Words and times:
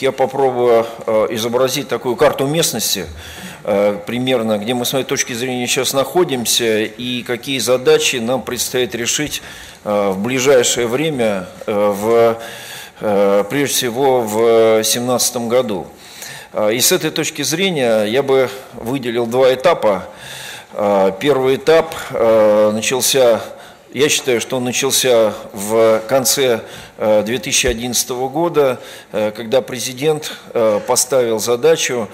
Я 0.00 0.12
попробую 0.12 0.86
э, 1.06 1.26
изобразить 1.32 1.88
такую 1.88 2.16
карту 2.16 2.46
местности, 2.46 3.04
э, 3.64 3.98
примерно, 4.06 4.56
где 4.56 4.72
мы 4.72 4.86
с 4.86 4.94
моей 4.94 5.04
точки 5.04 5.34
зрения 5.34 5.66
сейчас 5.66 5.92
находимся 5.92 6.80
и 6.84 7.22
какие 7.22 7.58
задачи 7.58 8.16
нам 8.16 8.40
предстоит 8.40 8.94
решить 8.94 9.42
в 9.84 10.16
ближайшее 10.18 10.86
время, 10.86 11.48
в, 11.66 12.38
прежде 12.98 13.74
всего 13.74 14.20
в 14.20 14.36
2017 14.76 15.36
году. 15.48 15.86
И 16.70 16.80
с 16.80 16.92
этой 16.92 17.10
точки 17.10 17.40
зрения 17.40 18.04
я 18.04 18.22
бы 18.22 18.50
выделил 18.74 19.26
два 19.26 19.54
этапа. 19.54 20.04
Первый 21.18 21.56
этап 21.56 21.94
начался 22.10 23.40
я 23.92 24.08
считаю, 24.08 24.40
что 24.40 24.58
он 24.58 24.64
начался 24.64 25.34
в 25.52 26.00
конце 26.08 26.62
2011 26.98 28.10
э, 28.10 28.14
года, 28.28 28.80
э, 29.12 29.32
когда 29.32 29.62
президент 29.62 30.32
э, 30.52 30.80
поставил 30.86 31.38
задачу 31.38 32.08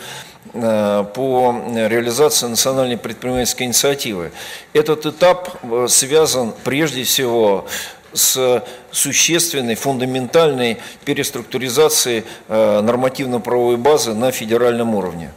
по 0.52 1.54
реализации 1.74 2.46
национальной 2.46 2.96
предпринимательской 2.96 3.64
инициативы. 3.64 4.30
Этот 4.72 5.04
этап 5.04 5.50
связан 5.88 6.54
прежде 6.64 7.02
всего 7.02 7.66
с 8.14 8.62
существенной, 8.90 9.74
фундаментальной 9.74 10.78
переструктуризацией 11.04 12.24
нормативно-правовой 12.48 13.76
базы 13.76 14.14
на 14.14 14.30
федеральном 14.30 14.94
уровне. 14.94 15.32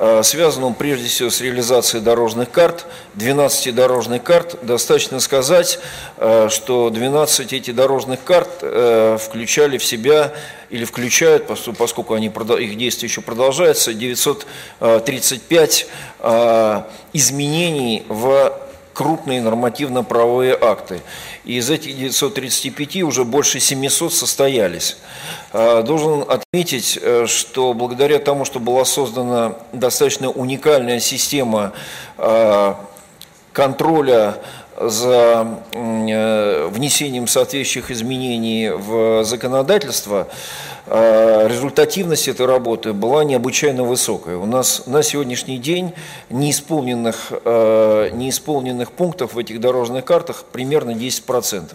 Э, 0.00 0.22
связан 0.22 0.62
он 0.62 0.74
прежде 0.74 1.08
всего 1.08 1.28
с 1.28 1.40
реализацией 1.40 2.02
дорожных 2.02 2.50
карт, 2.50 2.86
12 3.14 3.74
дорожных 3.74 4.22
карт. 4.22 4.56
Достаточно 4.62 5.18
сказать, 5.18 5.80
э, 6.18 6.48
что 6.50 6.90
12 6.90 7.52
этих 7.52 7.74
дорожных 7.74 8.22
карт 8.22 8.48
э, 8.62 9.18
включали 9.20 9.76
в 9.76 9.84
себя 9.84 10.32
или 10.70 10.84
включают, 10.84 11.48
поскольку 11.76 12.14
они, 12.14 12.26
их 12.26 12.78
действие 12.78 13.08
еще 13.08 13.22
продолжается, 13.22 13.92
935 13.94 15.86
изменений 17.14 18.04
в 18.08 18.67
крупные 18.98 19.40
нормативно-правовые 19.40 20.58
акты. 20.60 21.02
И 21.44 21.58
из 21.58 21.70
этих 21.70 21.96
935 21.96 23.04
уже 23.04 23.24
больше 23.24 23.60
700 23.60 24.12
состоялись. 24.12 24.96
А, 25.52 25.84
должен 25.84 26.24
отметить, 26.28 26.98
э, 27.00 27.26
что 27.28 27.74
благодаря 27.74 28.18
тому, 28.18 28.44
что 28.44 28.58
была 28.58 28.84
создана 28.84 29.54
достаточно 29.72 30.30
уникальная 30.30 30.98
система 30.98 31.74
а, 32.16 32.74
контроля 33.52 34.38
за 34.76 35.46
э, 35.70 36.66
внесением 36.66 37.28
соответствующих 37.28 37.92
изменений 37.92 38.70
в 38.70 39.22
законодательство, 39.22 40.26
результативность 40.90 42.28
этой 42.28 42.46
работы 42.46 42.92
была 42.92 43.24
необычайно 43.24 43.84
высокая. 43.84 44.36
У 44.36 44.46
нас 44.46 44.84
на 44.86 45.02
сегодняшний 45.02 45.58
день 45.58 45.92
неисполненных, 46.30 47.30
неисполненных 47.44 48.92
пунктов 48.92 49.34
в 49.34 49.38
этих 49.38 49.60
дорожных 49.60 50.04
картах 50.04 50.44
примерно 50.50 50.90
10%. 50.92 51.74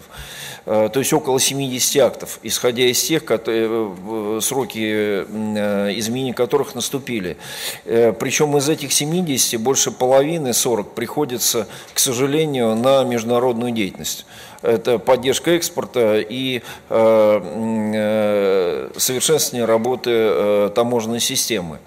Э, 0.66 0.88
то 0.92 0.98
есть 0.98 1.12
около 1.12 1.38
70 1.38 2.02
актов, 2.02 2.40
исходя 2.42 2.84
из 2.84 3.02
тех 3.02 3.24
которые, 3.24 3.68
э, 3.68 4.40
сроки 4.40 4.78
э, 4.78 5.92
изменений 5.96 6.32
которых 6.32 6.74
наступили. 6.74 7.36
Причем 7.84 8.56
из 8.56 8.68
этих 8.68 8.92
70 8.92 9.60
больше 9.60 9.90
половины, 9.90 10.52
40, 10.52 10.94
приходится, 10.94 11.66
к 11.92 11.98
сожалению, 11.98 12.74
на 12.74 13.04
международную 13.04 13.72
деятельность. 13.72 14.26
Это 14.62 14.98
поддержка 14.98 15.52
экспорта 15.52 16.18
и 16.20 16.62
совершенствование 16.88 19.66
работы 19.66 20.70
таможенной 20.74 21.20
системы. 21.20 21.78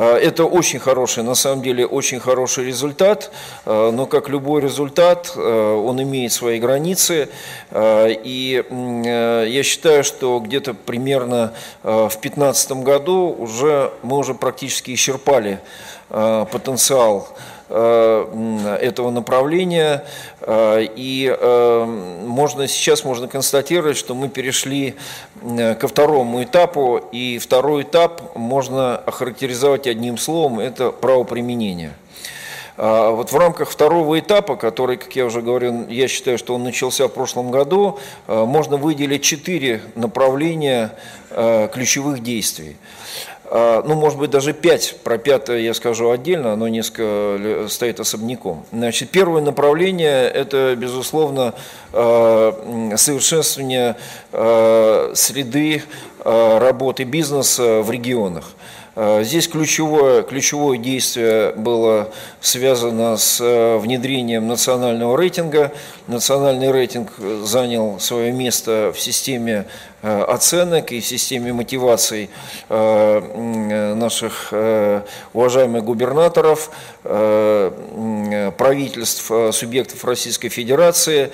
А, 0.00 0.16
это 0.16 0.44
очень 0.44 0.78
хороший, 0.78 1.24
на 1.24 1.34
самом 1.34 1.60
деле, 1.60 1.84
очень 1.84 2.20
хороший 2.20 2.64
результат, 2.64 3.32
а, 3.64 3.90
но 3.90 4.06
как 4.06 4.28
любой 4.28 4.62
результат, 4.62 5.32
а, 5.34 5.76
он 5.76 6.00
имеет 6.02 6.32
свои 6.32 6.60
границы. 6.60 7.28
И 7.74 8.64
я 8.70 9.62
считаю, 9.62 10.04
что 10.04 10.38
где-то 10.38 10.74
примерно 10.74 11.52
в 11.82 12.08
2015 12.08 12.82
году 12.82 13.34
уже 13.38 13.92
мы 14.02 14.18
уже 14.18 14.34
практически 14.34 14.94
исчерпали 14.94 15.60
потенциал 16.08 17.28
Э, 17.28 17.57
этого 17.70 19.10
направления. 19.10 20.04
Э, 20.40 20.86
и 20.96 21.34
э, 21.38 21.84
можно, 21.84 22.66
сейчас 22.66 23.04
можно 23.04 23.28
констатировать, 23.28 23.96
что 23.96 24.14
мы 24.14 24.28
перешли 24.28 24.94
ко 25.78 25.86
второму 25.86 26.42
этапу, 26.42 27.00
и 27.12 27.38
второй 27.38 27.82
этап 27.82 28.34
можно 28.34 28.96
охарактеризовать 28.96 29.86
одним 29.86 30.18
словом– 30.18 30.58
это 30.60 30.90
правоприменение. 30.90 31.92
Вот 32.76 33.32
в 33.32 33.36
рамках 33.36 33.70
второго 33.70 34.20
этапа, 34.20 34.54
который, 34.54 34.98
как 34.98 35.14
я 35.16 35.26
уже 35.26 35.42
говорил, 35.42 35.88
я 35.88 36.06
считаю, 36.06 36.38
что 36.38 36.54
он 36.54 36.62
начался 36.62 37.08
в 37.08 37.12
прошлом 37.12 37.50
году, 37.50 37.98
можно 38.28 38.76
выделить 38.76 39.22
четыре 39.22 39.82
направления 39.96 40.92
ключевых 41.72 42.22
действий. 42.22 42.76
А, 43.50 43.82
ну, 43.86 43.94
может 43.94 44.18
быть, 44.18 44.30
даже 44.30 44.52
пять, 44.52 44.96
про 45.02 45.16
пятое 45.16 45.58
я 45.60 45.72
скажу 45.72 46.10
отдельно, 46.10 46.52
оно 46.52 46.68
несколько 46.68 47.66
стоит 47.68 47.98
особняком. 47.98 48.64
Значит, 48.72 49.10
первое 49.10 49.40
направление– 49.40 50.28
это, 50.34 50.74
безусловно, 50.76 51.54
а, 51.92 52.94
совершенствование 52.96 53.96
а, 54.32 55.12
среды 55.14 55.82
работы 56.24 57.04
бизнеса 57.04 57.80
в 57.80 57.90
регионах. 57.90 58.50
А, 59.00 59.22
здесь 59.22 59.46
ключевое, 59.46 60.24
ключевое 60.24 60.76
действие 60.76 61.52
было 61.52 62.10
связано 62.40 63.16
с 63.16 63.40
э, 63.40 63.76
внедрением 63.78 64.48
национального 64.48 65.16
рейтинга. 65.16 65.70
Национальный 66.08 66.72
рейтинг 66.72 67.12
занял 67.44 68.00
свое 68.00 68.32
место 68.32 68.92
в 68.92 68.98
системе 68.98 69.66
э, 70.02 70.22
оценок 70.22 70.90
и 70.90 70.98
в 70.98 71.06
системе 71.06 71.52
мотиваций 71.52 72.28
э, 72.68 73.94
наших 73.94 74.52
уважаемых 75.32 75.84
губернаторов, 75.84 76.72
правительств, 78.56 79.30
субъектов 79.52 80.04
Российской 80.04 80.48
Федерации. 80.48 81.30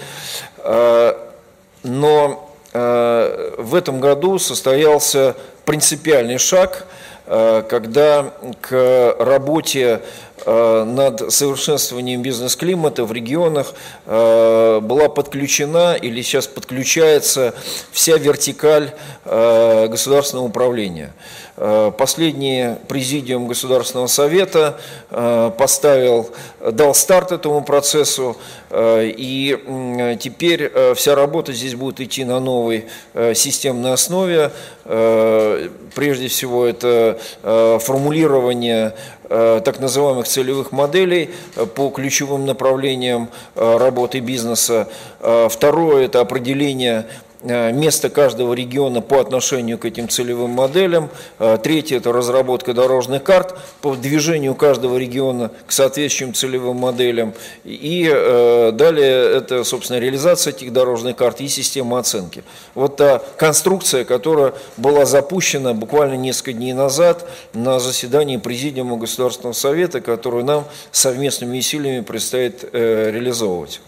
Но 1.83 2.51
в 2.73 3.75
этом 3.75 4.01
году 4.01 4.39
состоялся 4.39 5.35
принципиальный 5.65 6.37
шаг– 6.39 6.87
Э, 6.97 7.04
когда 7.27 8.35
к 8.61 9.17
работе 9.19 10.01
э, 10.34 10.34
над 10.47 11.33
совершенствованием 11.33 12.23
бизнес-климата 12.23 13.05
в 13.05 13.13
регионах 13.13 13.75
э, 14.07 14.81
была 14.81 15.09
подключена 15.09 15.95
или 15.95 16.23
сейчас 16.23 16.47
подключается 16.47 17.55
вся 17.93 18.17
вертикаль 18.19 18.93
государственного 19.25 20.47
управления. 20.47 21.13
Э, 21.57 21.93
последний 21.97 22.75
президиум 22.89 23.47
Государственного 23.47 24.09
Совета 24.09 24.77
э, 25.11 25.53
поставил, 25.57 26.31
дал 26.73 26.95
старт 26.95 27.31
этому 27.31 27.63
процессу, 27.63 28.37
э, 28.71 29.13
и 29.17 30.17
теперь 30.21 30.73
вся 30.97 31.15
работа 31.15 31.53
здесь 31.53 31.77
будет 31.77 32.01
идти 32.01 32.25
на 32.25 32.41
новой 32.41 32.87
системной 33.35 33.93
основе. 33.93 34.51
Прежде 34.85 36.29
всего, 36.29 36.67
это 36.67 37.19
формулирование 37.43 38.95
так 39.29 39.81
называемых 39.81 40.27
целевых 40.27 40.73
моделей 40.73 41.31
по 41.75 41.89
ключевым 41.91 42.47
направлениям 42.47 43.29
работы 43.55 44.21
бизнеса. 44.21 44.89
Второе– 45.21 46.05
это 46.07 46.21
определение 46.21 47.07
Э, 47.34 47.34
место 47.43 48.09
каждого 48.09 48.55
региона 48.55 49.01
по 49.01 49.21
отношению 49.21 49.79
к 49.79 49.85
этим 49.85 50.09
целевым 50.09 50.51
моделям. 50.51 51.11
Э, 51.39 51.59
третье– 51.63 51.97
это 51.99 52.13
разработка 52.13 52.73
дорожных 52.73 53.23
карт 53.23 53.59
по 53.81 53.95
движению 53.95 54.55
каждого 54.55 54.97
региона 54.97 55.51
к 55.67 55.73
соответствующим 55.73 56.35
целевым 56.35 56.77
моделям. 56.77 57.35
И 57.65 58.11
э, 58.11 58.73
далее 58.73 59.37
это, 59.37 59.65
собственно, 59.65 59.99
реализация 59.99 60.53
этих 60.53 60.73
дорожных 60.73 61.17
карт 61.17 61.41
и 61.41 61.49
система 61.49 61.99
оценки. 61.99 62.45
Вот 62.75 62.97
та 62.97 63.23
конструкция, 63.37 64.05
которая 64.05 64.55
была 64.77 65.05
запущена 65.05 65.75
буквально 65.75 66.15
несколько 66.15 66.53
дней 66.53 66.73
назад 66.73 67.29
на 67.53 67.79
заседании 67.79 68.37
Президиума 68.39 68.97
Государственного 68.97 69.55
Совета, 69.55 70.01
которую 70.01 70.45
нам 70.45 70.65
совместными 70.93 71.59
усилиями 71.59 72.01
предстоит 72.01 72.65
реализовывать. 72.73 73.81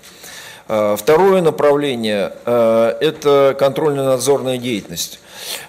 А, 0.68 0.96
второе 0.96 1.42
направление 1.42 2.32
а,– 2.44 2.96
это 3.00 3.54
контрольно-надзорная 3.58 4.58
деятельность. 4.58 5.20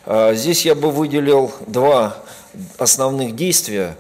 А, 0.06 0.34
здесь 0.34 0.66
я 0.66 0.76
бы 0.76 0.92
выделил 0.92 1.52
два 1.68 2.18
основных 2.78 3.36
действия. 3.36 3.96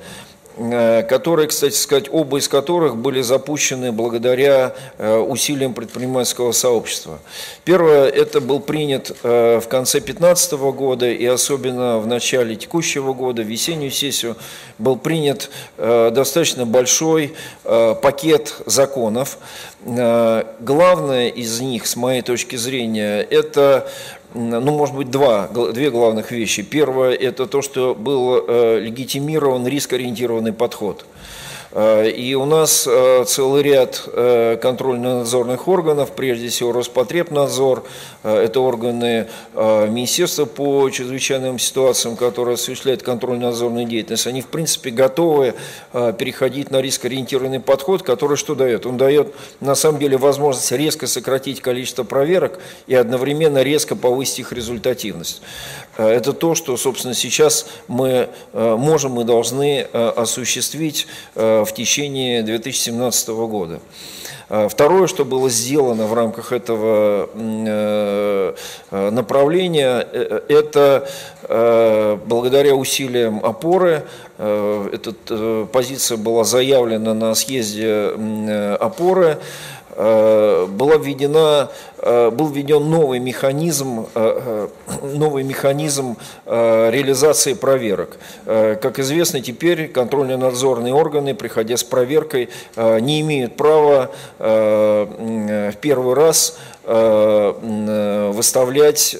Э, 0.59 1.03
которые, 1.03 1.47
кстати 1.47 1.75
сказать, 1.75 2.05
оба 2.11 2.39
из 2.39 2.47
которых 2.47 2.97
были 2.97 3.21
запущены 3.21 3.91
благодаря 3.91 4.73
э, 4.97 5.17
усилиям 5.17 5.75
предпринимательского 5.75 6.51
сообщества. 6.51 7.19
Первое, 7.63 8.07
это 8.07 8.41
был 8.41 8.59
принят 8.59 9.15
э, 9.21 9.59
в 9.59 9.67
конце 9.67 9.99
2015 9.99 10.53
года 10.53 11.05
и 11.05 11.25
особенно 11.25 11.99
в 11.99 12.07
начале 12.07 12.55
текущего 12.55 13.13
года, 13.13 13.43
в 13.43 13.45
весеннюю 13.45 13.91
сессию, 13.91 14.35
был 14.79 14.97
принят 14.97 15.49
достаточно 15.77 16.65
большой 16.65 17.33
пакет 17.63 18.55
законов. 18.65 19.37
Главное 19.83 21.29
из 21.29 21.59
них, 21.61 21.87
с 21.87 21.95
моей 21.95 22.21
точки 22.21 22.55
зрения, 22.55 23.21
это 23.21 23.89
ну, 24.33 24.71
может 24.71 24.95
быть, 24.95 25.09
два, 25.09 25.47
две 25.47 25.89
главных 25.89 26.31
вещи. 26.31 26.61
Первое– 26.61 27.13
это 27.15 27.47
то, 27.47 27.61
что 27.61 27.95
был 27.95 28.43
э, 28.47 28.79
легитимирован 28.79 29.67
рискоориентированный 29.67 30.53
подход– 30.53 31.05
Э, 31.71 32.09
и 32.09 32.33
у 32.33 32.45
нас 32.45 32.87
э, 32.87 33.23
целый 33.25 33.61
ряд 33.61 34.07
контрольно-надзорных 34.61 35.67
органов, 35.67 36.11
прежде 36.15 36.49
всего 36.49 36.71
Роспотребнадзор, 36.71 37.83
это 38.27 38.59
органы 38.59 39.27
Министерства 39.55 40.45
по 40.45 40.89
чрезвычайным 40.89 41.59
ситуациям, 41.59 42.15
которые 42.17 42.55
осуществляют 42.55 43.03
контрольно-надзорную 43.03 43.85
деятельность, 43.85 44.27
они 44.27 44.41
в 44.41 44.47
принципе 44.47 44.89
готовы 44.89 45.53
переходить 45.93 46.71
на 46.71 46.81
рискоориентированный 46.81 47.59
подход, 47.59 48.03
который 48.03 48.35
что 48.37 48.55
дает? 48.55 48.85
Он 48.85 48.97
дает 48.97 49.33
на 49.61 49.75
самом 49.75 49.99
деле 49.99 50.17
возможность 50.17 50.71
резко 50.71 51.07
сократить 51.07 51.61
количество 51.61 52.03
проверок 52.03 52.59
и 52.87 52.95
одновременно 52.95 53.63
резко 53.63 53.95
повысить 53.95 54.39
их 54.39 54.51
результативность. 54.51 55.41
Это 55.97 56.33
то, 56.33 56.55
что, 56.55 56.75
собственно, 56.77 57.13
сейчас 57.13 57.67
мы 57.87 58.29
можем 58.53 59.21
и 59.21 59.23
должны 59.23 59.81
осуществить 59.81 61.07
в 61.35 61.67
течение 61.75 62.43
2017 62.43 63.29
года. 63.29 63.79
Второе, 64.69 65.07
что 65.07 65.25
было 65.25 65.49
сделано 65.49 66.07
в 66.07 66.13
рамках 66.13 66.53
этого 66.53 67.29
э, 68.17 68.53
э, 68.91 69.09
направления, 69.11 70.07
э, 70.11 70.41
это 70.49 71.07
благодаря 72.27 72.75
усилиям 72.75 73.39
опоры, 73.45 74.03
эта 74.37 75.13
позиция 75.71 76.17
была 76.17 76.43
заявлена 76.43 77.13
на 77.13 77.35
съезде 77.35 78.11
опоры, 78.81 79.37
была 79.95 80.97
введена, 80.97 81.69
был 82.01 82.49
введен 82.49 82.89
новый 82.89 83.19
механизм, 83.19 84.07
э, 84.13 84.67
новый 85.01 85.43
механизм 85.43 86.17
реализации 86.45 87.53
проверок. 87.53 88.17
Как 88.45 88.99
известно, 88.99 89.41
теперь 89.41 89.87
контрольно-надзорные 89.87 90.93
органы, 90.93 91.33
приходя 91.33 91.75
с 91.75 91.83
проверкой, 91.83 92.49
не 92.75 93.21
имеют 93.21 93.55
права 93.55 94.11
в 94.37 95.73
первый 95.81 96.13
раз 96.13 96.57
выставлять 98.33 99.17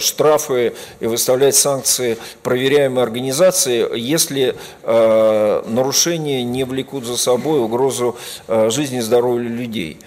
штрафы 0.00 0.72
и 1.00 1.06
выставлять 1.06 1.54
санкции 1.54 2.16
проверяемой 2.42 3.04
организации, 3.04 3.86
если 3.96 4.56
нарушения 4.84 6.42
не 6.42 6.64
влекут 6.64 7.04
за 7.04 7.16
собой 7.16 7.60
угрозу 7.60 8.16
жизни 8.48 8.98
и 8.98 9.02
здоровью 9.02 9.50
людей. 9.50 9.98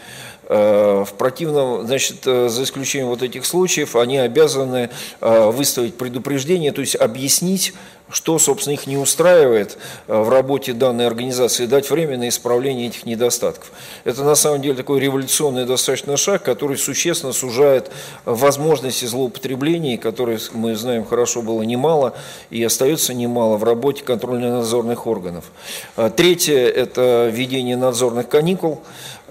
Э, 0.49 1.05
в 1.07 1.13
противном, 1.13 1.85
значит, 1.85 2.25
э, 2.25 2.49
за 2.49 2.63
исключением 2.63 3.09
вот 3.09 3.21
этих 3.21 3.45
случаев, 3.45 3.95
они 3.95 4.17
обязаны 4.17 4.89
э, 5.21 5.51
выставить 5.51 5.95
предупреждение, 5.95 6.71
то 6.71 6.81
есть 6.81 6.95
объяснить, 6.95 7.73
что, 8.11 8.37
собственно, 8.39 8.73
их 8.73 8.87
не 8.87 8.97
устраивает 8.97 9.77
в 10.07 10.29
работе 10.29 10.73
данной 10.73 11.07
организации, 11.07 11.65
дать 11.65 11.89
время 11.89 12.17
на 12.17 12.29
исправление 12.29 12.87
этих 12.87 13.05
недостатков. 13.05 13.71
Это 14.03 14.23
на 14.23 14.35
самом 14.35 14.61
деле 14.61 14.75
такой 14.75 14.99
революционный 14.99 15.65
достаточно 15.65 16.17
шаг, 16.17 16.43
который 16.43 16.77
существенно 16.77 17.33
сужает 17.33 17.91
возможности 18.25 19.05
злоупотреблений, 19.05 19.97
которые, 19.97 20.39
мы 20.53 20.75
знаем, 20.75 21.05
хорошо 21.05 21.41
было 21.41 21.61
немало 21.61 22.13
и 22.49 22.63
остается 22.63 23.13
немало 23.13 23.57
в 23.57 23.63
работе 23.63 24.03
контрольно-надзорных 24.03 25.07
органов. 25.07 25.45
Третье– 26.15 26.67
это 26.67 27.29
введение 27.31 27.77
надзорных 27.77 28.27
каникул. 28.27 28.81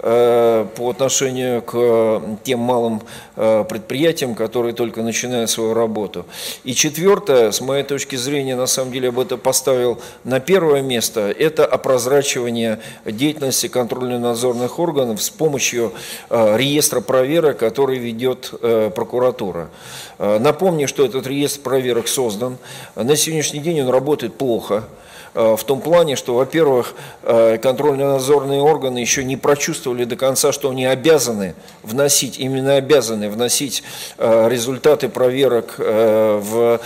Э, 0.03 0.65
по 0.75 0.89
отношению 0.89 1.61
к 1.61 2.23
тем 2.43 2.59
малым 2.59 3.03
э, 3.35 3.63
предприятиям, 3.69 4.33
которые 4.33 4.73
только 4.73 5.03
начинают 5.03 5.51
свою 5.51 5.75
работу. 5.75 6.25
И 6.63 6.73
четвертое, 6.73 7.51
с 7.51 7.61
моей 7.61 7.83
точки 7.83 8.15
зрения, 8.15 8.55
на 8.55 8.65
самом 8.71 8.91
деле 8.91 9.05
я 9.07 9.11
бы 9.11 9.21
это 9.21 9.37
поставил 9.37 10.01
на 10.23 10.39
первое 10.39 10.81
место, 10.81 11.29
это 11.31 11.65
опрозрачивание 11.65 12.79
деятельности 13.05 13.67
контрольно-надзорных 13.67 14.79
органов 14.79 15.21
с 15.21 15.29
помощью 15.29 15.93
э, 16.29 16.57
реестра 16.57 17.01
проверок, 17.01 17.57
который 17.57 17.97
ведет 17.97 18.51
прокуратура. 18.95 19.69
Напомню, 20.17 20.87
что 20.87 21.05
этот 21.05 21.27
реестр 21.27 21.61
проверок 21.61 22.07
создан. 22.07 22.57
На 22.95 23.15
сегодняшний 23.15 23.59
день 23.59 23.81
он 23.81 23.89
работает 23.89 24.35
плохо. 24.35 24.83
Э, 25.33 25.55
в 25.57 25.63
том 25.63 25.81
плане, 25.81 26.15
что, 26.15 26.35
во-первых, 26.35 26.93
э, 27.23 27.57
контрольно-надзорные 27.57 28.61
органы 28.61 28.97
еще 28.97 29.23
не 29.23 29.37
прочувствовали 29.37 30.03
до 30.03 30.15
конца, 30.15 30.51
что 30.51 30.69
они 30.69 30.85
обязаны 30.85 31.55
вносить, 31.83 32.37
именно 32.37 32.75
обязаны 32.75 33.29
вносить 33.29 33.83
э, 34.17 34.49
результаты 34.49 35.09
проверок 35.09 35.75
в 35.77 36.79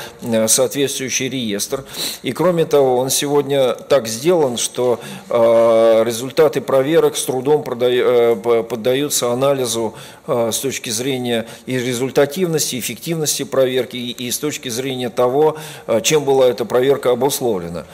соответствующий 0.47 1.29
реестр. 1.29 1.83
И 2.23 2.31
кроме 2.31 2.65
того, 2.65 2.97
он 2.97 3.09
сегодня 3.09 3.73
так 3.73 4.07
сделан, 4.07 4.57
что 4.57 4.99
результаты 5.29 6.61
проверок 6.61 7.17
с 7.17 7.23
трудом 7.23 7.63
поддаются 7.63 9.31
анализу 9.31 9.95
с 10.27 10.57
точки 10.59 10.89
зрения 10.89 11.45
и 11.65 11.77
результативности, 11.77 12.79
эффективности 12.79 13.43
проверки, 13.43 13.97
и 13.97 14.31
с 14.31 14.39
точки 14.39 14.69
зрения 14.69 15.09
того, 15.09 15.57
чем 16.03 16.23
была 16.23 16.47
эта 16.47 16.65
проверка 16.65 17.11
обусловлена. 17.11 17.85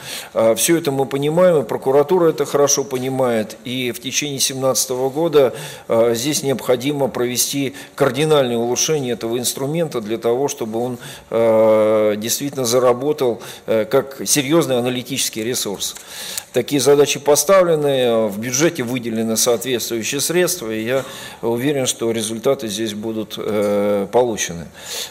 А, 0.42 0.54
Все 0.54 0.76
это 0.76 0.90
мы 0.90 1.06
понимаем, 1.06 1.62
и 1.62 1.62
прокуратура 1.62 2.30
это 2.30 2.44
хорошо 2.44 2.84
понимает, 2.84 3.56
и 3.64 3.92
в 3.92 4.00
течение 4.00 4.38
2017 4.38 4.90
года 4.90 5.54
а, 5.88 6.14
здесь 6.14 6.42
необходимо 6.42 7.08
провести 7.08 7.74
кардинальное 7.94 8.56
улучшение 8.56 9.12
этого 9.12 9.38
инструмента 9.38 10.00
для 10.00 10.18
того, 10.18 10.48
чтобы 10.48 10.80
он 10.80 10.98
а, 11.30 12.16
действительно 12.16 12.64
заработал 12.64 13.40
как 13.66 14.22
серьезный 14.24 14.78
аналитический 14.78 15.44
ресурс. 15.44 15.94
Такие 16.52 16.80
задачи 16.80 17.18
поставлены, 17.18 18.28
в 18.28 18.38
бюджете 18.38 18.82
выделены 18.82 19.36
соответствующие 19.36 20.20
средства, 20.20 20.70
и 20.70 20.84
я 20.84 21.04
уверен, 21.40 21.86
что 21.86 22.10
результаты 22.10 22.68
здесь 22.68 22.92
будут 22.92 23.34
э, 23.38 24.06
получены. 24.12 24.66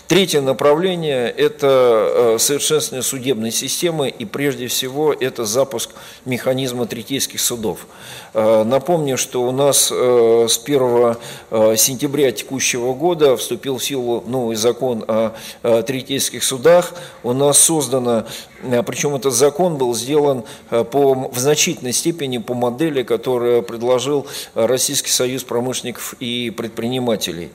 Третье 0.08 0.42
направление– 0.42 1.30
это 1.38 2.36
совершенствование 2.38 3.02
судебной 3.02 3.52
системы, 3.52 4.10
и 4.10 4.26
прежде 4.26 4.68
всего 4.68 5.14
это 5.22 5.46
запуск 5.46 5.92
механизма 6.26 6.86
третейских 6.88 7.40
судов. 7.40 7.86
Э, 8.34 8.64
напомню, 8.64 9.18
что 9.18 9.44
у 9.44 9.52
нас 9.52 9.92
э, 9.92 10.48
с 10.50 10.58
1 10.58 11.16
э, 11.52 11.76
сентября 11.78 12.32
текущего 12.32 12.94
года 12.94 13.38
вступил 13.38 13.78
в 13.78 13.84
силу 13.84 14.24
новый 14.28 14.56
закон 14.56 15.06
о 15.08 15.34
третейских 15.62 16.44
судах. 16.44 16.94
У 17.24 17.34
нас 17.34 17.60
создано, 17.60 18.26
причем 18.86 19.16
этот 19.16 19.34
закон 19.34 19.78
был 19.78 19.94
сделан 19.96 20.44
по, 20.70 21.30
в 21.32 21.38
значительной 21.38 21.94
степени 21.94 22.38
по 22.38 22.54
модели, 22.54 23.04
которую 23.04 23.64
предложил 23.64 24.28
Российский 24.56 25.12
союз 25.12 25.44
промышленников 25.44 26.16
и 26.20 26.50
предпринимателей. 26.50 27.50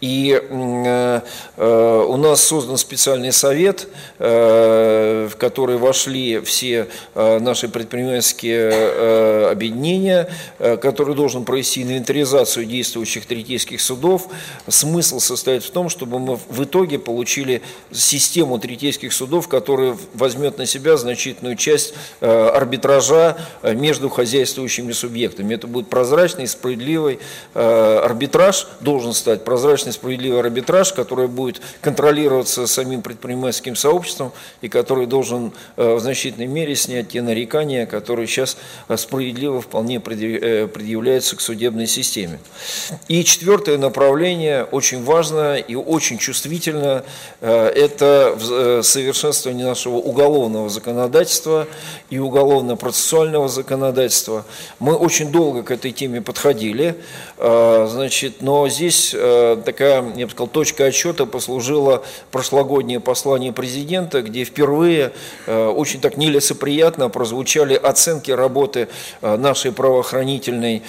И 0.00 0.40
у 0.50 2.16
нас 2.16 2.42
создан 2.42 2.76
специальный 2.76 3.32
совет, 3.32 3.88
в 4.18 5.30
который 5.38 5.76
вошли 5.76 6.40
все 6.40 6.88
наши 7.14 7.68
предпринимательские 7.68 9.50
объединения, 9.50 10.28
Э, 10.58 10.76
который 10.76 11.14
должен 11.14 11.44
провести 11.44 11.82
инвентаризацию 11.82 12.66
действующих 12.66 13.26
третейских 13.26 13.80
судов. 13.80 14.28
Смысл 14.68 15.18
состоит 15.18 15.62
в 15.64 15.70
том, 15.70 15.88
чтобы 15.88 16.18
мы 16.18 16.38
в 16.48 16.64
итоге 16.64 16.98
получили 16.98 17.62
систему 17.90 18.58
третейских 18.58 19.12
судов, 19.12 19.48
которая 19.48 19.96
возьмет 20.14 20.49
на 20.58 20.66
себя 20.66 20.96
значительную 20.96 21.56
часть 21.56 21.94
э, 22.20 22.48
арбитража 22.48 23.36
э, 23.62 23.74
между 23.74 24.08
хозяйствующими 24.08 24.92
субъектами. 24.92 25.54
Это 25.54 25.66
будет 25.66 25.88
прозрачный, 25.88 26.46
справедливый 26.46 27.18
арбитраж, 27.54 28.66
должен 28.80 29.12
стать 29.12 29.44
прозрачный, 29.44 29.92
справедливый 29.92 30.40
арбитраж, 30.40 30.92
который 30.92 31.28
будет 31.28 31.60
контролироваться 31.80 32.66
самим 32.66 33.02
предпринимательским 33.02 33.76
сообществом 33.76 34.32
и 34.60 34.68
который 34.68 35.06
должен 35.06 35.52
в 35.76 35.98
значительной 35.98 36.46
мере 36.46 36.74
снять 36.76 37.10
те 37.10 37.22
нарекания, 37.22 37.86
которые 37.86 38.26
сейчас 38.26 38.56
справедливо 38.96 39.60
вполне 39.60 40.00
Э, 40.12 40.66
предъявляются 40.66 41.36
к 41.36 41.40
судебной 41.40 41.86
системе. 41.86 42.38
И 43.08 43.22
четвертое 43.24 43.78
направление, 43.78 44.64
очень 44.64 45.04
важно 45.04 45.56
и 45.56 45.74
очень 45.74 46.18
чувствительно, 46.18 47.04
э, 47.40 47.66
это 47.68 48.36
э, 48.38 48.80
совершенствование 48.82 49.66
нашего 49.66 49.96
уголовного 49.96 50.39
уголовного 50.40 50.68
законодательства 50.70 51.66
и 52.08 52.18
уголовно-процессуального 52.18 53.48
законодательства. 53.48 54.44
Мы 54.78 54.94
очень 54.94 55.30
долго 55.30 55.62
к 55.62 55.70
этой 55.70 55.92
теме 55.92 56.22
подходили, 56.22 56.96
э, 57.36 57.86
значит, 57.90 58.40
но 58.40 58.68
здесь 58.68 59.14
э, 59.14 59.58
такая, 59.64 60.02
я 60.16 60.26
бы 60.26 60.32
сказал, 60.32 60.48
точка 60.48 60.86
отсчета 60.86 61.26
послужила 61.26 62.02
прошлогоднее 62.30 63.00
послание 63.00 63.52
президента, 63.52 64.22
где 64.22 64.44
впервые 64.44 65.12
очень 65.46 66.00
так 66.00 66.16
нелицеприятно 66.16 67.08
прозвучали 67.08 67.74
оценки 67.74 68.30
работы 68.30 68.88
нашей 69.20 69.72
правоохранительной 69.72 70.82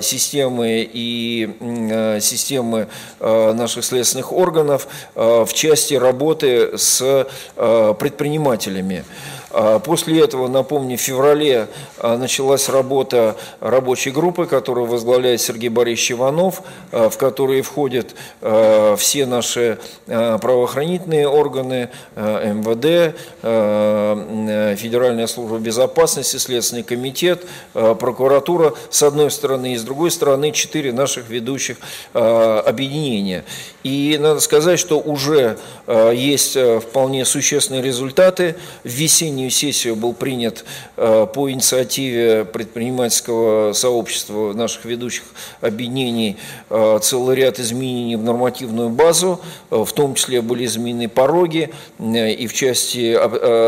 системы 0.00 0.88
и 0.92 2.18
системы 2.20 2.88
наших 3.20 3.84
следственных 3.84 4.32
органов 4.32 4.86
в 5.14 5.48
части 5.52 5.94
работы 5.94 6.76
с 6.76 7.26
э, 7.56 7.94
предпринимателями. 7.98 8.51
А 8.52 9.41
после 9.84 10.20
этого, 10.22 10.48
напомню, 10.48 10.96
в 10.96 11.00
феврале 11.00 11.68
а, 11.98 12.16
началась 12.16 12.68
работа 12.68 13.36
рабочей 13.60 14.10
группы, 14.10 14.46
которую 14.46 14.86
возглавляет 14.86 15.40
Сергей 15.40 15.68
Борисович 15.68 16.12
Иванов, 16.12 16.62
а, 16.90 17.08
в 17.08 17.18
которые 17.18 17.62
входят 17.62 18.14
все 18.40 19.26
наши 19.26 19.78
правоохранительные 20.06 21.28
органы, 21.28 21.90
МВД, 22.16 23.16
Федеральная 24.80 25.26
служба 25.26 25.58
безопасности, 25.58 26.36
Следственный 26.36 26.82
комитет, 26.82 27.44
прокуратура 27.72 28.74
с 28.90 29.02
одной 29.02 29.30
стороны, 29.30 29.74
и 29.74 29.76
с 29.76 29.82
другой 29.82 30.10
стороны 30.10 30.52
четыре 30.52 30.92
наших 30.92 31.28
ведущих 31.28 31.76
объединения. 32.12 33.44
И 33.82 34.16
надо 34.20 34.40
сказать, 34.40 34.78
что 34.78 34.98
уже 34.98 35.58
есть 35.86 36.56
вполне 36.56 37.24
существенные 37.24 37.82
результаты. 37.82 38.56
В 38.84 38.88
весенней 38.88 39.41
осеннюю 39.42 39.50
сессию 39.50 39.96
был 39.96 40.12
принят 40.12 40.64
э, 40.96 41.26
по 41.32 41.50
инициативе 41.50 42.44
предпринимательского 42.44 43.72
сообщества 43.72 44.52
наших 44.52 44.84
ведущих 44.84 45.24
объединений 45.60 46.36
э, 46.70 46.98
целый 47.02 47.36
ряд 47.36 47.58
изменений 47.58 48.16
в 48.16 48.22
нормативную 48.22 48.90
базу, 48.90 49.40
э, 49.70 49.84
в 49.84 49.92
том 49.92 50.14
числе 50.14 50.42
были 50.42 50.66
изменены 50.66 51.08
пороги 51.08 51.70
и 51.98 52.46
в 52.46 52.52
части 52.52 53.12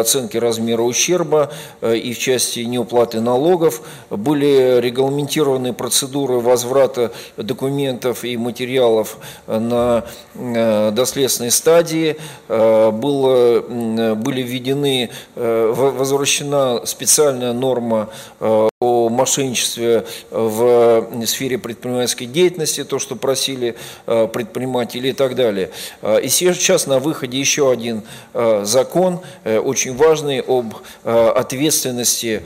оценки 0.00 0.36
размера 0.36 0.82
ущерба, 0.82 1.50
и 1.82 2.12
в 2.12 2.18
части 2.18 2.60
неуплаты 2.60 3.20
налогов, 3.20 3.82
были 4.10 4.80
регламентированы 4.80 5.72
процедуры 5.72 6.34
возврата 6.34 7.12
документов 7.36 8.24
и 8.24 8.36
материалов 8.36 9.18
на 9.46 10.04
доследственной 10.34 11.50
стадии, 11.50 12.16
было, 12.48 13.60
были 14.14 14.42
введены 14.42 15.10
возвращена 15.72 16.84
специальная 16.84 17.52
норма 17.52 18.08
э, 18.40 18.68
о 18.84 19.08
мошенничестве 19.08 20.04
в 20.30 21.06
сфере 21.26 21.58
предпринимательской 21.58 22.26
деятельности, 22.26 22.84
то, 22.84 22.98
что 22.98 23.16
просили 23.16 23.76
э, 24.06 24.28
предприниматели 24.30 25.08
и 25.08 25.12
так 25.12 25.34
далее. 25.34 25.70
Э, 26.02 26.20
и 26.20 26.28
сейчас 26.28 26.86
на 26.86 26.98
выходе 26.98 27.38
еще 27.38 27.70
один 27.70 28.02
закон, 28.62 29.20
очень 29.44 29.96
важный, 29.96 30.40
об 30.40 30.74
ответственности 31.04 32.42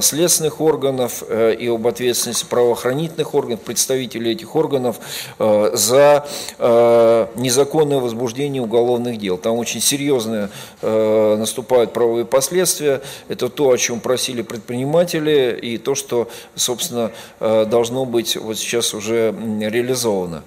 следственных 0.00 0.60
органов 0.60 1.22
и 1.30 1.68
об 1.68 1.86
ответственности 1.86 2.44
правоохранительных 2.44 3.34
органов, 3.34 3.60
представителей 3.60 4.32
этих 4.32 4.54
органов 4.54 4.98
за 5.38 6.26
незаконное 6.58 7.98
возбуждение 7.98 8.62
уголовных 8.62 9.18
дел. 9.18 9.38
Там 9.38 9.56
очень 9.56 9.80
серьезные 9.80 10.50
наступают 10.82 11.92
правовые 11.92 12.24
последствия. 12.24 13.00
Это 13.28 13.48
то, 13.48 13.70
о 13.70 13.76
чем 13.78 14.00
просили 14.00 14.42
предприниматели 14.42 15.55
и 15.56 15.78
то, 15.78 15.94
что, 15.94 16.28
собственно, 16.54 17.12
э, 17.40 17.66
должно 17.66 18.04
быть 18.04 18.36
вот 18.36 18.58
сейчас 18.58 18.94
уже 18.94 19.34
реализовано. 19.60 20.42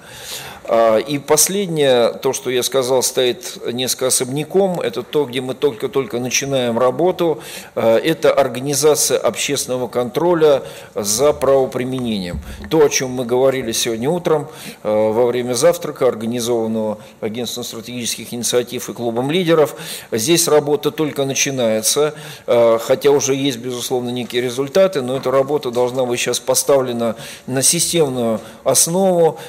А, 0.72 0.98
и 0.98 1.18
последнее, 1.18 2.14
то, 2.14 2.32
что 2.32 2.52
я 2.52 2.62
сказал, 2.62 3.02
стоит 3.02 3.58
несколько 3.74 4.08
особняком, 4.08 4.80
это 4.80 5.02
то, 5.02 5.26
где 5.26 5.42
мы 5.42 5.56
только-только 5.56 6.20
начинаем 6.20 6.78
работу, 6.78 7.42
а, 7.74 7.98
это 7.98 8.32
организация 8.32 9.18
общественного 9.18 9.88
контроля 9.88 10.62
за 10.94 11.34
правоприменением. 11.34 12.40
То, 12.70 12.86
о 12.86 12.90
чем 12.90 13.10
мы 13.10 13.26
говорили 13.26 13.72
сегодня 13.72 14.12
утром 14.12 14.48
а, 14.84 15.12
во 15.12 15.26
время 15.26 15.56
завтрака, 15.56 16.08
организованного 16.08 17.00
Агентством 17.20 17.64
стратегических 17.64 18.32
инициатив 18.32 18.90
и 18.90 18.94
клубом 18.94 19.32
лидеров, 19.32 19.76
здесь 20.12 20.48
работа 20.48 20.92
только 20.92 21.26
начинается, 21.26 22.14
хотя 22.46 23.10
уже 23.10 23.34
есть, 23.34 23.58
безусловно, 23.58 24.10
некие 24.10 24.42
результаты, 24.44 25.02
но 25.02 25.18
эта 25.18 25.32
работа 25.32 25.72
должна 25.72 26.06
быть 26.06 26.20
сейчас 26.20 26.40
поставлена 26.40 27.16
на 27.48 27.64
системную 27.64 28.40
основу. 28.64 29.40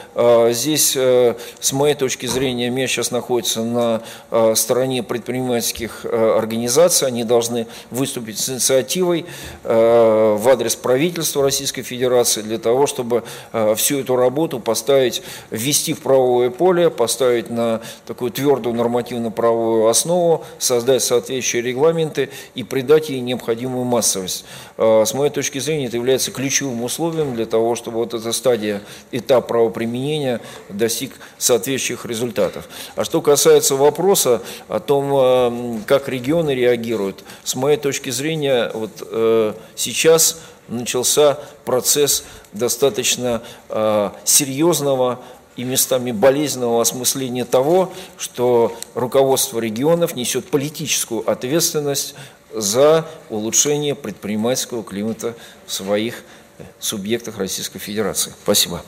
Здесь 0.51 0.97
Э, 1.10 1.10
с 1.61 1.73
моей 1.73 1.95
точки 1.95 2.27
зрения, 2.27 2.71
МИА 2.71 2.87
сейчас 2.87 3.11
находится 3.11 3.63
на 3.63 4.03
э, 4.31 4.55
стороне 4.55 5.03
предпринимательских 5.03 6.05
э, 6.05 6.37
организаций. 6.39 7.09
Они 7.09 7.25
должны 7.25 7.67
выступить 7.91 8.39
с 8.39 8.49
инициативой 8.49 9.27
в 9.63 10.49
адрес 10.49 10.77
правительства 10.77 11.43
Российской 11.43 11.83
Федерации 11.83 12.43
для 12.43 12.59
того, 12.59 12.87
чтобы 12.87 13.23
всю 13.77 14.01
эту 14.01 14.17
работу 14.17 14.61
поставить, 14.61 15.23
ввести 15.51 15.95
в 15.95 16.01
правовое 16.01 16.51
поле, 16.51 16.91
поставить 16.91 17.51
на 17.51 17.81
такую 18.07 18.31
твердую 18.31 18.75
нормативно-правовую 18.75 19.89
основу, 19.89 20.45
создать 20.59 21.03
соответствующие 21.03 21.63
регламенты 21.63 22.31
и 22.55 22.63
придать 22.63 23.11
ей 23.11 23.21
необходимую 23.21 23.85
массовость. 23.85 24.45
С 24.77 25.15
моей 25.15 25.31
точки 25.31 25.59
зрения, 25.59 25.87
это 25.87 25.97
является 25.97 26.31
ключевым 26.31 26.83
условием 26.83 27.35
для 27.35 27.47
того, 27.47 27.75
чтобы 27.75 27.99
вот 27.99 28.15
эта 28.15 28.33
стадия, 28.33 28.83
этап 29.13 29.49
правоприменения 29.49 30.41
достиг 30.69 31.00
достиг 31.01 31.19
соответствующих 31.39 32.05
результатов. 32.05 32.69
А 32.97 33.05
что 33.05 33.21
касается 33.21 33.75
вопроса 33.75 34.43
о 34.69 34.81
том, 34.81 35.11
э, 35.15 35.79
как 35.87 36.09
регионы 36.09 36.55
реагируют, 36.55 37.25
с 37.45 37.55
моей 37.55 37.77
точки 37.77 38.11
зрения, 38.11 38.71
вот 38.75 38.91
э, 39.01 39.55
сейчас 39.75 40.41
начался 40.69 41.39
процесс 41.65 42.25
достаточно 42.53 43.43
э, 43.69 44.11
серьезного 44.25 45.21
и 45.57 45.65
местами 45.65 46.13
болезненного 46.13 46.81
осмысления 46.81 47.45
того, 47.45 47.93
что 48.17 48.77
руководство 48.95 49.59
регионов 49.59 50.15
несет 50.17 50.49
политическую 50.49 51.29
ответственность 51.29 52.15
за 52.53 53.07
улучшение 53.31 53.95
предпринимательского 53.95 54.83
климата 54.83 55.35
в 55.67 55.73
своих 55.73 56.25
субъектах 56.79 57.39
Российской 57.39 57.79
Федерации. 57.79 58.33
Спасибо. 58.43 58.83